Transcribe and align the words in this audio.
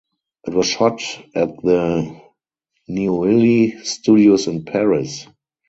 It 0.47 0.55
was 0.55 0.65
shot 0.65 0.99
at 1.35 1.61
the 1.61 2.19
Neuilly 2.87 3.83
Studios 3.83 4.47
in 4.47 4.65
Paris. 4.65 5.27